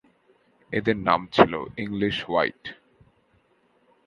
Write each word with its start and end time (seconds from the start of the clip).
এদের 0.73 0.97
নাম 1.07 1.21
ছিলো 1.31 1.59
ইংলিশ 1.77 2.15
হোয়াইট। 2.27 2.63